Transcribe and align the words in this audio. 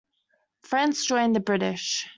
France 0.63 1.05
joined 1.05 1.35
the 1.35 1.39
British. 1.39 2.07